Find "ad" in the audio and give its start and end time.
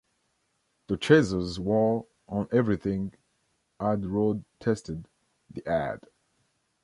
3.79-4.03, 5.67-5.99